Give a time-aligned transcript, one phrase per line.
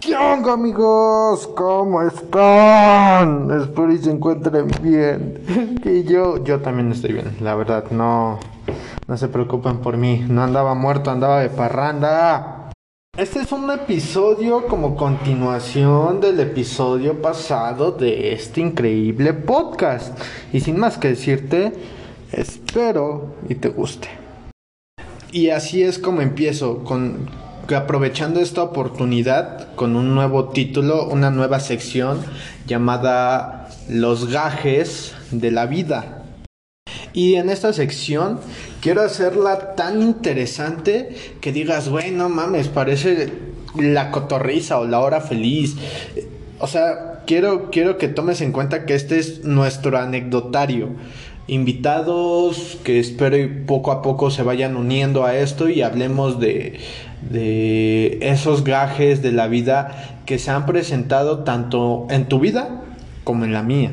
[0.00, 1.46] ¿Qué onda amigos?
[1.56, 3.50] ¿Cómo están?
[3.50, 5.80] Espero y se encuentren bien.
[5.84, 8.38] Y yo, yo también estoy bien, la verdad, no,
[9.06, 10.24] no se preocupen por mí.
[10.28, 12.72] No andaba muerto, andaba de parranda.
[13.16, 20.18] Este es un episodio como continuación del episodio pasado de este increíble podcast.
[20.52, 21.72] Y sin más que decirte,
[22.32, 24.08] espero y te guste.
[25.32, 31.60] Y así es como empiezo, con aprovechando esta oportunidad con un nuevo título, una nueva
[31.60, 32.22] sección
[32.66, 36.22] llamada Los gajes de la vida.
[37.12, 38.40] Y en esta sección
[38.80, 43.32] quiero hacerla tan interesante que digas, bueno, mames, parece
[43.74, 45.76] la cotorriza o la hora feliz.
[46.58, 50.90] O sea, quiero, quiero que tomes en cuenta que este es nuestro anecdotario
[51.48, 56.80] invitados que espero y poco a poco se vayan uniendo a esto y hablemos de,
[57.30, 62.82] de esos gajes de la vida que se han presentado tanto en tu vida
[63.24, 63.92] como en la mía.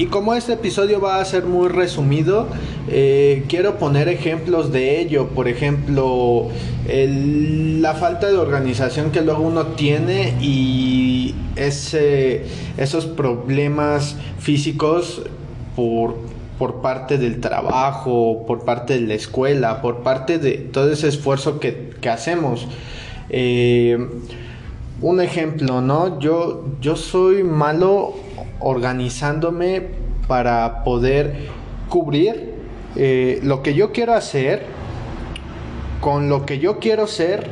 [0.00, 2.46] Y como este episodio va a ser muy resumido,
[2.88, 5.28] eh, quiero poner ejemplos de ello.
[5.28, 6.48] Por ejemplo,
[6.86, 12.44] la falta de organización que luego uno tiene y ese,
[12.78, 15.22] esos problemas físicos
[15.76, 16.16] por
[16.60, 21.58] por parte del trabajo, por parte de la escuela, por parte de todo ese esfuerzo
[21.58, 22.68] que, hacemos.
[23.30, 23.96] Eh,
[25.00, 26.20] un ejemplo, ¿no?
[26.20, 28.12] Yo, yo soy malo
[28.58, 29.86] organizándome
[30.28, 31.48] para poder
[31.88, 32.52] cubrir
[32.94, 34.66] eh, lo que yo quiero hacer
[36.02, 37.46] con lo que yo quiero ser,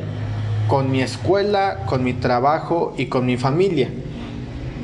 [0.67, 3.89] con mi escuela, con mi trabajo y con mi familia.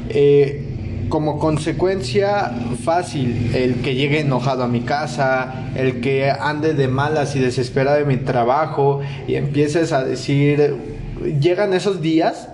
[0.09, 0.64] Eh,
[1.09, 2.51] como consecuencia
[2.83, 7.97] fácil el que llegue enojado a mi casa, el que ande de malas y desesperado
[7.97, 10.75] de mi trabajo y empieces a decir,
[11.39, 12.49] llegan esos días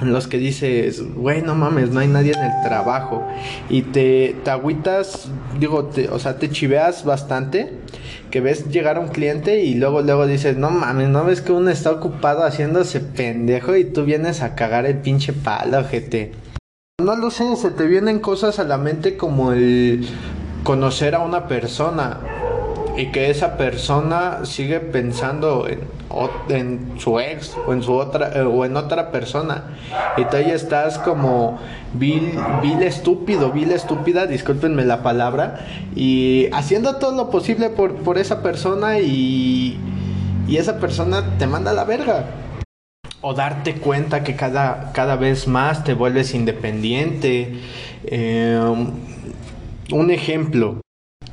[0.00, 3.26] en los que dices, güey, no mames, no hay nadie en el trabajo
[3.68, 7.72] y te, te agüitas, digo, o sea, te chiveas bastante
[8.30, 11.52] que ves llegar a un cliente y luego luego dices, no mames, no ves que
[11.52, 16.32] uno está ocupado haciéndose pendejo y tú vienes a cagar el pinche palo, gente.
[17.04, 20.08] No lo sé, se te vienen cosas a la mente como el
[20.62, 22.16] conocer a una persona
[22.96, 25.80] y que esa persona sigue pensando en,
[26.48, 29.64] en su ex o en su otra eh, o en otra persona.
[30.16, 31.58] Y tú ahí estás como
[31.92, 35.60] vil, vil estúpido, vil estúpida, discúlpenme la palabra
[35.94, 39.78] y haciendo todo lo posible por, por esa persona y,
[40.48, 42.24] y esa persona te manda a la verga
[43.26, 47.54] o darte cuenta que cada, cada vez más te vuelves independiente.
[48.04, 48.90] Em,
[49.90, 50.80] un ejemplo,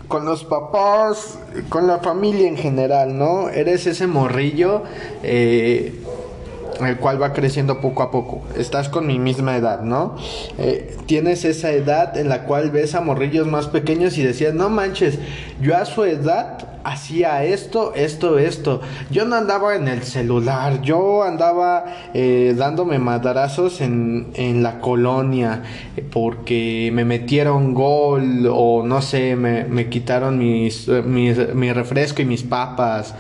[0.08, 1.38] con los papás,
[1.68, 3.50] con la familia en general, ¿no?
[3.50, 4.84] Eres ese morrillo
[5.22, 6.02] eh,
[6.86, 8.42] el cual va creciendo poco a poco.
[8.58, 10.16] Estás con mi misma edad, ¿no?
[10.58, 14.70] Eh, tienes esa edad en la cual ves a morrillos más pequeños y decías, no
[14.70, 15.20] manches,
[15.62, 18.82] yo a su edad hacía esto, esto, esto.
[19.10, 25.64] Yo no andaba en el celular, yo andaba eh, dándome madrazos en, en la colonia
[25.96, 32.22] eh, porque me metieron gol o no sé, me, me quitaron mis, mis, mi refresco
[32.22, 33.16] y mis papas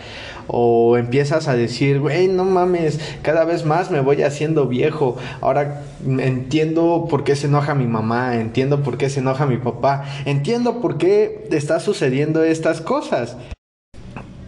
[0.47, 5.83] o empiezas a decir, güey, no mames, cada vez más me voy haciendo viejo, ahora
[6.05, 10.81] entiendo por qué se enoja mi mamá, entiendo por qué se enoja mi papá, entiendo
[10.81, 13.37] por qué está sucediendo estas cosas.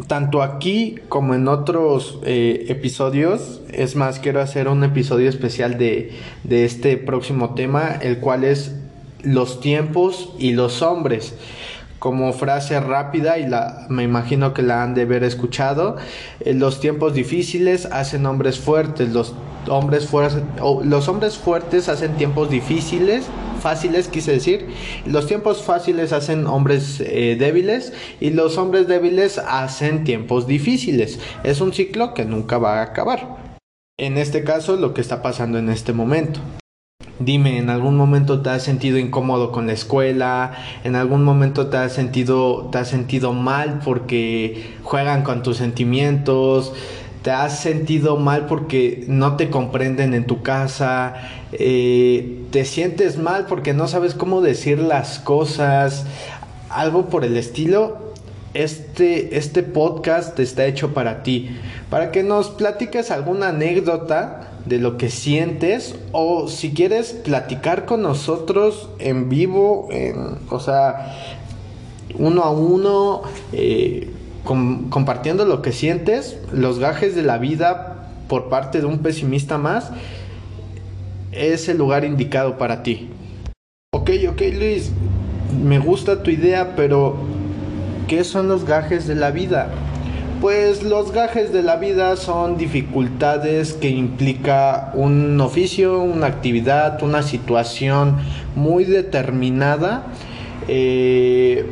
[0.07, 6.11] Tanto aquí como en otros eh, episodios, es más, quiero hacer un episodio especial de,
[6.43, 8.75] de este próximo tema, el cual es
[9.23, 11.35] los tiempos y los hombres
[12.03, 15.95] como frase rápida y la me imagino que la han de haber escuchado
[16.41, 19.33] eh, los tiempos difíciles hacen hombres fuertes los
[19.69, 20.43] hombres fuertes
[20.83, 23.23] los hombres fuertes hacen tiempos difíciles
[23.61, 24.67] fáciles quise decir
[25.05, 31.19] los tiempos fáciles hacen hombres eh, débiles y los hombres débiles hacen tiempos difíciles.
[31.45, 33.55] Es un ciclo que nunca va a acabar.
[33.97, 36.41] En este caso lo que está pasando en este momento
[37.19, 40.53] Dime, ¿en algún momento te has sentido incómodo con la escuela?
[40.83, 46.73] ¿En algún momento te has sentido, te has sentido mal porque juegan con tus sentimientos?
[47.21, 51.13] ¿Te has sentido mal porque no te comprenden en tu casa?
[51.51, 56.05] Eh, ¿Te sientes mal porque no sabes cómo decir las cosas?
[56.69, 58.13] Algo por el estilo
[58.53, 61.57] este, este podcast está hecho para ti,
[61.89, 68.01] para que nos platiques alguna anécdota de lo que sientes o si quieres platicar con
[68.01, 69.89] nosotros en vivo,
[70.49, 71.15] o sea,
[72.15, 74.09] uno a uno, eh,
[74.43, 79.91] compartiendo lo que sientes, los gajes de la vida por parte de un pesimista más.
[81.31, 83.09] es el lugar indicado para ti.
[83.91, 84.91] Ok, ok Luis,
[85.63, 87.15] me gusta tu idea, pero
[88.07, 89.69] ¿qué son los gajes de la vida?
[90.43, 97.23] Pues los gajes de la vida son dificultades que implica un oficio, una actividad, una
[97.23, 98.17] situación
[98.53, 100.07] muy determinada,
[100.67, 101.65] eh,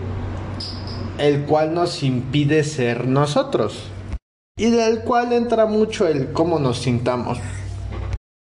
[1.18, 3.90] el cual nos impide ser nosotros
[4.58, 7.40] y del cual entra mucho el cómo nos sintamos.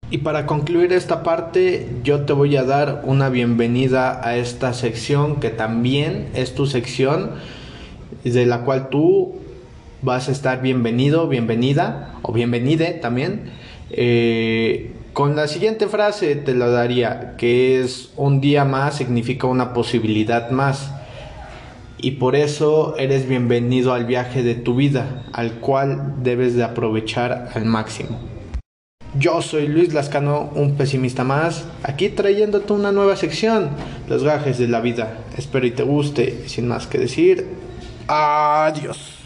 [0.09, 5.35] Y para concluir esta parte, yo te voy a dar una bienvenida a esta sección
[5.39, 7.33] que también es tu sección,
[8.23, 9.45] de la cual tú
[10.01, 13.51] vas a estar bienvenido, bienvenida o bienvenide también.
[13.89, 19.73] Eh, con la siguiente frase te lo daría, que es un día más significa una
[19.73, 20.91] posibilidad más.
[21.99, 27.49] Y por eso eres bienvenido al viaje de tu vida, al cual debes de aprovechar
[27.55, 28.19] al máximo.
[29.17, 33.69] Yo soy Luis Lascano, un pesimista más, aquí trayéndote una nueva sección,
[34.07, 35.17] los gajes de la vida.
[35.35, 36.47] Espero y te guste.
[36.47, 37.47] Sin más que decir,
[38.07, 39.16] adiós.